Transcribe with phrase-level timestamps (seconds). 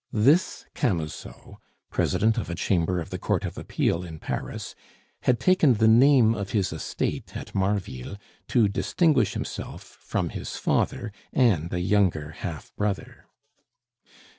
[0.11, 1.57] This Camusot,
[1.91, 4.73] President of a Chamber of the Court of Appeal in Paris,
[5.25, 8.17] had taken the name of his estate at Marville
[8.47, 13.27] to distinguish himself from his father and a younger half brother.